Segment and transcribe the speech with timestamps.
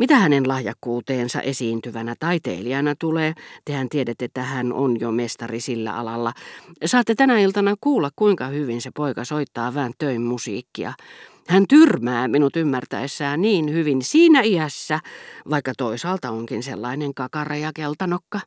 [0.00, 6.32] Mitä hänen lahjakkuuteensa esiintyvänä taiteilijana tulee, tehän tiedätte, että hän on jo mestari sillä alalla.
[6.84, 10.92] Saatte tänä iltana kuulla, kuinka hyvin se poika soittaa vähän töin musiikkia.
[11.50, 15.00] Hän tyrmää minut ymmärtäessään niin hyvin siinä iässä,
[15.50, 18.40] vaikka toisaalta onkin sellainen kakara ja keltanokka.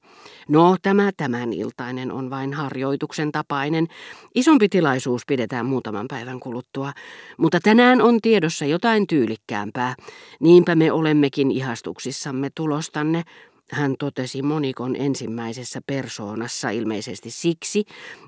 [0.47, 3.87] No, tämä tämän iltainen on vain harjoituksen tapainen.
[4.35, 6.93] Isompi tilaisuus pidetään muutaman päivän kuluttua,
[7.37, 9.95] mutta tänään on tiedossa jotain tyylikkäämpää.
[10.39, 13.23] Niinpä me olemmekin ihastuksissamme tulostanne,
[13.71, 17.85] hän totesi monikon ensimmäisessä persoonassa ilmeisesti siksi,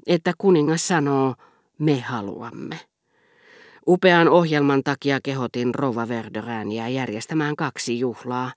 [0.07, 1.35] että kuningas sanoo,
[1.79, 2.94] me haluamme.
[3.87, 8.51] Upean ohjelman takia kehotin Rova Verderääniä järjestämään kaksi juhlaa.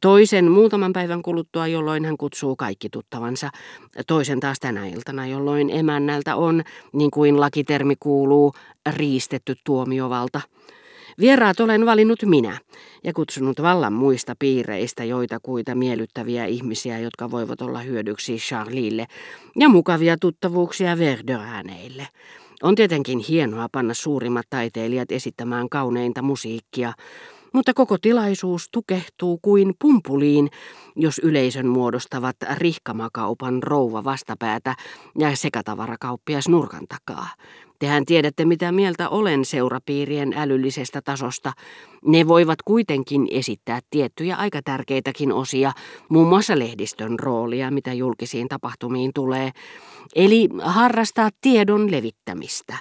[0.00, 3.50] Toisen muutaman päivän kuluttua, jolloin hän kutsuu kaikki tuttavansa.
[4.06, 6.62] Toisen taas tänä iltana, jolloin emännältä on,
[6.92, 8.52] niin kuin lakitermi kuuluu,
[8.96, 10.40] riistetty tuomiovalta.
[11.20, 12.58] Vieraat olen valinnut minä
[13.04, 19.06] ja kutsunut vallan muista piireistä joita kuita miellyttäviä ihmisiä, jotka voivat olla hyödyksi Charlille
[19.56, 22.08] ja mukavia tuttavuuksia Verderääneille.
[22.62, 26.92] On tietenkin hienoa panna suurimmat taiteilijat esittämään kauneinta musiikkia,
[27.52, 30.48] mutta koko tilaisuus tukehtuu kuin pumpuliin,
[30.96, 34.74] jos yleisön muodostavat rihkamakaupan rouva vastapäätä
[35.18, 37.28] ja sekatavarakauppias nurkan takaa.
[37.78, 41.52] Tehän tiedätte, mitä mieltä olen seurapiirien älyllisestä tasosta.
[42.04, 45.72] Ne voivat kuitenkin esittää tiettyjä aika tärkeitäkin osia,
[46.08, 49.50] muun muassa lehdistön roolia, mitä julkisiin tapahtumiin tulee,
[50.14, 52.78] eli harrastaa tiedon levittämistä.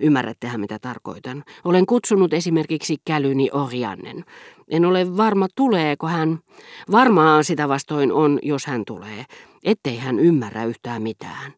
[0.00, 1.44] Ymmärrättehän mitä tarkoitan.
[1.64, 4.24] Olen kutsunut esimerkiksi kälyni Oriannen.
[4.68, 6.38] En ole varma tuleeko hän.
[6.92, 9.24] Varmaa sitä vastoin on, jos hän tulee.
[9.64, 11.52] Ettei hän ymmärrä yhtään mitään.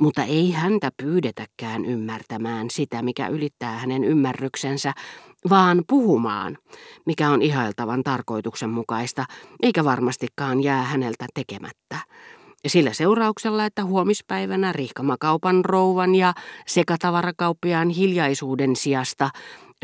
[0.00, 4.92] Mutta ei häntä pyydetäkään ymmärtämään sitä, mikä ylittää hänen ymmärryksensä,
[5.50, 6.58] vaan puhumaan,
[7.06, 9.24] mikä on ihailtavan tarkoituksenmukaista,
[9.62, 11.98] eikä varmastikaan jää häneltä tekemättä.
[12.66, 16.34] Sillä seurauksella, että huomispäivänä rihkamakaupan rouvan ja
[16.66, 19.30] sekatavarakauppiaan hiljaisuuden sijasta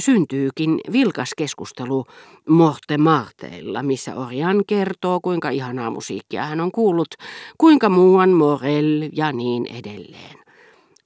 [0.00, 2.04] syntyykin vilkas keskustelu
[2.48, 7.14] Morte Marteilla, missä Orian kertoo, kuinka ihanaa musiikkia hän on kuullut,
[7.58, 10.42] kuinka muuan Morel ja niin edelleen.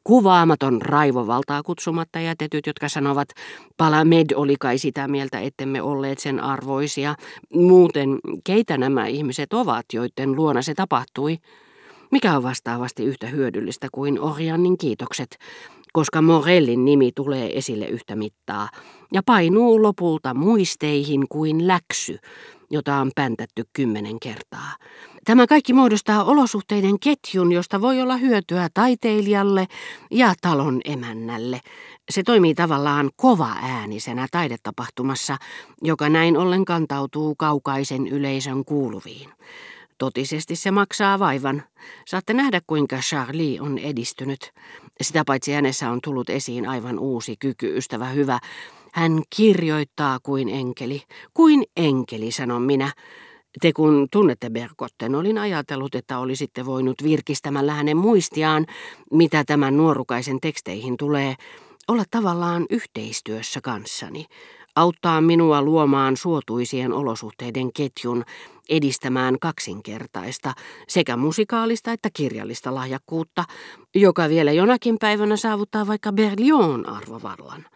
[0.05, 3.29] Kuvaamaton raivovaltaa kutsumatta jätetyt, jotka sanovat,
[3.77, 7.15] Palamed oli kai sitä mieltä, ettemme olleet sen arvoisia.
[7.55, 11.39] Muuten, keitä nämä ihmiset ovat, joiden luona se tapahtui?
[12.11, 15.39] Mikä on vastaavasti yhtä hyödyllistä kuin Oriannin kiitokset,
[15.97, 18.69] koska Morellin nimi tulee esille yhtä mittaa
[19.13, 22.19] ja painuu lopulta muisteihin kuin läksy,
[22.71, 24.73] jota on päntätty kymmenen kertaa.
[25.25, 29.67] Tämä kaikki muodostaa olosuhteiden ketjun, josta voi olla hyötyä taiteilijalle
[30.11, 31.61] ja talon emännälle.
[32.11, 35.37] Se toimii tavallaan kova äänisenä taidetapahtumassa,
[35.83, 39.31] joka näin ollen kantautuu kaukaisen yleisön kuuluviin.
[39.99, 41.63] Totisesti se maksaa vaivan.
[42.07, 44.53] Saatte nähdä, kuinka Charlie on edistynyt.
[45.01, 48.39] Sitä paitsi hänessä on tullut esiin aivan uusi kyky, ystävä hyvä.
[48.93, 51.03] Hän kirjoittaa kuin enkeli.
[51.35, 52.93] Kuin enkeli, sanon minä.
[53.61, 58.67] Te kun tunnette Berkotten, olin ajatellut, että olisitte voinut virkistämällä hänen muistiaan,
[59.13, 61.35] mitä tämän nuorukaisen teksteihin tulee,
[61.89, 64.27] olla tavallaan yhteistyössä kanssani
[64.77, 68.25] auttaa minua luomaan suotuisien olosuhteiden ketjun,
[68.69, 70.53] edistämään kaksinkertaista
[70.89, 73.45] sekä musikaalista että kirjallista lahjakkuutta,
[73.95, 77.67] joka vielä jonakin päivänä saavuttaa vaikka Berlion arvovallan.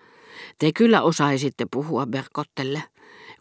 [0.58, 2.82] Te kyllä osaisitte puhua Berkottelle.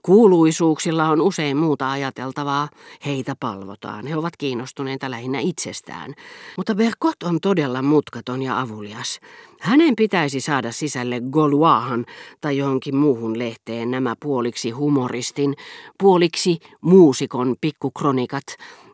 [0.01, 2.69] Kuuluisuuksilla on usein muuta ajateltavaa.
[3.05, 4.07] Heitä palvotaan.
[4.07, 6.13] He ovat kiinnostuneita lähinnä itsestään.
[6.57, 9.19] Mutta Berkot on todella mutkaton ja avulias.
[9.59, 12.05] Hänen pitäisi saada sisälle Gauloihan
[12.41, 15.53] tai johonkin muuhun lehteen nämä puoliksi humoristin,
[15.99, 18.43] puoliksi muusikon pikkukronikat,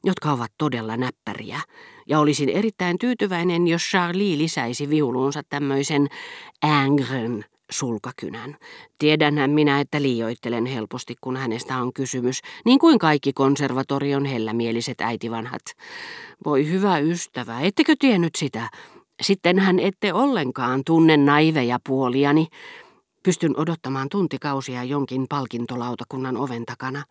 [0.03, 1.61] jotka ovat todella näppäriä.
[2.07, 6.07] Ja olisin erittäin tyytyväinen, jos Charlie lisäisi viuluunsa tämmöisen
[6.65, 8.57] ängren sulkakynän.
[8.97, 15.61] Tiedänhän minä, että liioittelen helposti, kun hänestä on kysymys, niin kuin kaikki konservatorion hellämieliset äitivanhat.
[16.45, 18.69] Voi hyvä ystävä, ettekö tiennyt sitä?
[19.21, 22.47] Sitten hän ette ollenkaan tunne naiveja puoliani.
[23.23, 27.03] Pystyn odottamaan tuntikausia jonkin palkintolautakunnan oven takana.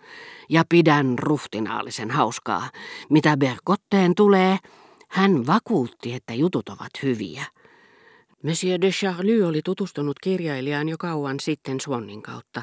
[0.49, 2.71] Ja pidän ruhtinaallisen hauskaa.
[3.11, 4.59] Mitä Berkotteen tulee,
[5.09, 7.45] hän vakuutti, että jutut ovat hyviä.
[8.45, 12.63] Monsieur de Charlie oli tutustunut kirjailijaan jo kauan sitten Swannin kautta,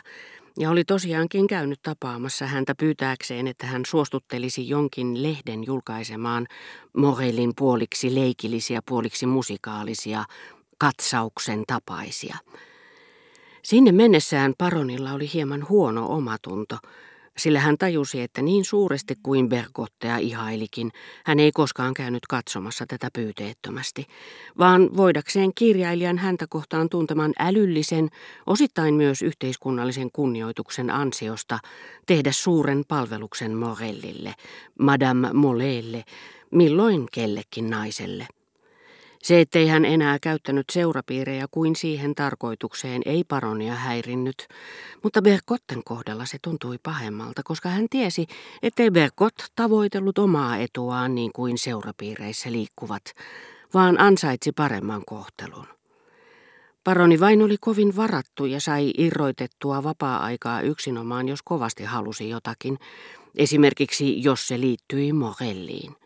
[0.59, 6.47] ja oli tosiaankin käynyt tapaamassa häntä pyytääkseen, että hän suostuttelisi jonkin lehden julkaisemaan
[6.97, 10.23] Morellin puoliksi leikillisiä, puoliksi musikaalisia,
[10.77, 12.37] katsauksen tapaisia.
[13.63, 16.77] Sinne mennessään paronilla oli hieman huono omatunto,
[17.37, 20.91] sillä hän tajusi, että niin suuresti kuin Bergottea ihailikin,
[21.25, 24.05] hän ei koskaan käynyt katsomassa tätä pyyteettömästi,
[24.57, 28.09] vaan voidakseen kirjailijan häntä kohtaan tunteman älyllisen,
[28.47, 31.59] osittain myös yhteiskunnallisen kunnioituksen ansiosta
[32.05, 34.33] tehdä suuren palveluksen Morellille,
[34.79, 36.03] Madame Molelle,
[36.51, 38.27] milloin kellekin naiselle.
[39.21, 44.47] Se, ettei hän enää käyttänyt seurapiirejä kuin siihen tarkoitukseen, ei paronia häirinnyt,
[45.03, 48.27] mutta Berkotten kohdalla se tuntui pahemmalta, koska hän tiesi,
[48.63, 53.03] ettei Berkot tavoitellut omaa etuaan niin kuin seurapiireissä liikkuvat,
[53.73, 55.67] vaan ansaitsi paremman kohtelun.
[56.83, 62.79] Paroni vain oli kovin varattu ja sai irroitettua vapaa-aikaa yksinomaan, jos kovasti halusi jotakin,
[63.35, 66.00] esimerkiksi jos se liittyi Morelliin.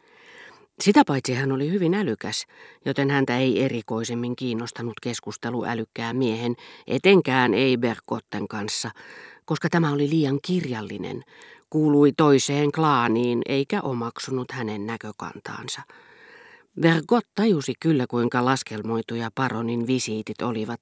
[0.82, 2.46] Sitä paitsi hän oli hyvin älykäs,
[2.86, 6.56] joten häntä ei erikoisemmin kiinnostanut keskustelu älykkään miehen,
[6.88, 8.92] etenkään ei Berkotten kanssa,
[9.46, 11.24] koska tämä oli liian kirjallinen,
[11.70, 15.82] kuului toiseen klaaniin eikä omaksunut hänen näkökantaansa.
[16.82, 20.82] Vergot tajusi kyllä kuinka laskelmoituja paronin visiitit olivat,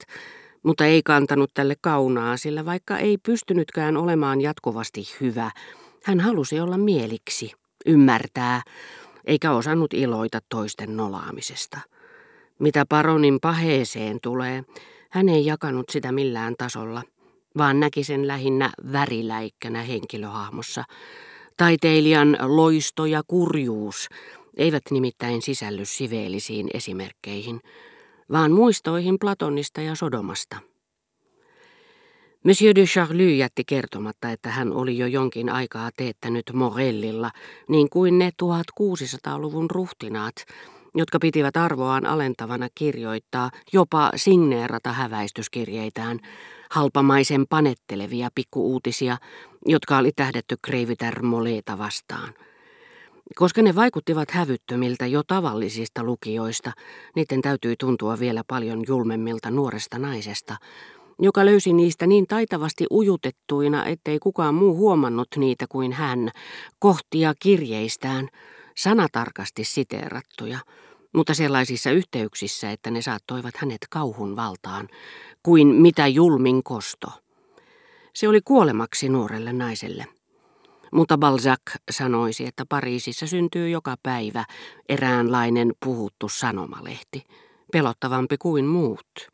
[0.64, 5.52] mutta ei kantanut tälle kaunaa, sillä vaikka ei pystynytkään olemaan jatkuvasti hyvä,
[6.04, 7.52] hän halusi olla mieliksi,
[7.86, 8.62] ymmärtää,
[9.26, 11.80] eikä osannut iloita toisten nolaamisesta.
[12.60, 14.64] Mitä paronin paheeseen tulee,
[15.10, 17.04] hän ei jakanut sitä millään tasolla,
[17.58, 20.84] vaan näki sen lähinnä väriläikkänä henkilöhahmossa.
[21.58, 24.08] Taiteilijan loisto ja kurjuus
[24.58, 27.62] eivät nimittäin sisälly siveellisiin esimerkkeihin,
[28.32, 30.73] vaan muistoihin Platonista ja Sodomasta.
[32.44, 37.32] Monsieur de Charlie jätti kertomatta, että hän oli jo jonkin aikaa teettänyt Morellilla,
[37.70, 40.36] niin kuin ne 1600-luvun ruhtinaat,
[40.96, 46.20] jotka pitivät arvoaan alentavana kirjoittaa, jopa signeerata häväistyskirjeitään,
[46.70, 49.18] halpamaisen panettelevia pikkuuutisia,
[49.66, 52.34] jotka oli tähdetty Kreiviter Moleeta vastaan.
[53.36, 56.72] Koska ne vaikuttivat hävyttömiltä jo tavallisista lukijoista,
[57.16, 60.58] niiden täytyi tuntua vielä paljon julmemmilta nuoresta naisesta,
[61.20, 66.32] joka löysi niistä niin taitavasti ujutettuina, ettei kukaan muu huomannut niitä kuin hän,
[66.80, 68.30] kohtia kirjeistään,
[68.78, 70.60] sanatarkasti siteerattuja,
[71.16, 74.88] mutta sellaisissa yhteyksissä, että ne saattoivat hänet kauhun valtaan,
[75.44, 77.08] kuin mitä julmin kosto.
[78.14, 80.06] Se oli kuolemaksi nuorelle naiselle.
[80.92, 81.62] Mutta Balzac
[81.92, 84.46] sanoisi, että Pariisissa syntyy joka päivä
[84.90, 87.24] eräänlainen puhuttu sanomalehti,
[87.72, 89.34] pelottavampi kuin muut.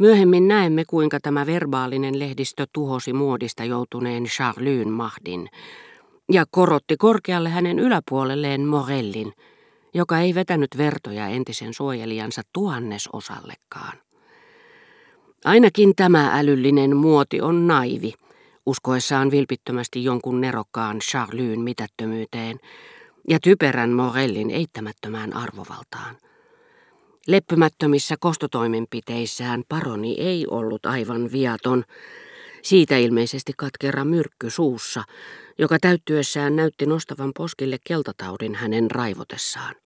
[0.00, 5.48] Myöhemmin näemme, kuinka tämä verbaalinen lehdistö tuhosi muodista joutuneen Charlyn mahdin
[6.32, 9.32] ja korotti korkealle hänen yläpuolelleen Morellin,
[9.94, 13.98] joka ei vetänyt vertoja entisen suojelijansa tuhannesosallekaan.
[15.44, 18.14] Ainakin tämä älyllinen muoti on naivi,
[18.66, 22.60] uskoessaan vilpittömästi jonkun nerokkaan Charlyn mitättömyyteen
[23.28, 26.16] ja typerän Morellin eittämättömään arvovaltaan.
[27.30, 31.84] Leppymättömissä kostotoimenpiteissään paroni ei ollut aivan viaton,
[32.62, 35.04] siitä ilmeisesti katkera myrkky suussa,
[35.58, 39.74] joka täyttyessään näytti nostavan poskille keltataudin hänen raivotessaan.